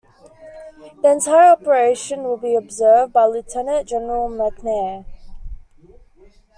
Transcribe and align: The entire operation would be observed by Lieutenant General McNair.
The 1.03 1.11
entire 1.11 1.51
operation 1.51 2.23
would 2.23 2.41
be 2.41 2.55
observed 2.55 3.13
by 3.13 3.25
Lieutenant 3.27 3.87
General 3.87 4.29
McNair. 4.29 5.05